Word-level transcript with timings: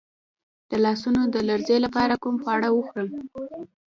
د 0.69 0.71
لاسونو 0.85 1.21
د 1.33 1.35
لرزې 1.49 1.77
لپاره 1.85 2.13
کوم 2.23 2.35
خواړه 2.43 2.69
وخورم؟ 2.71 3.09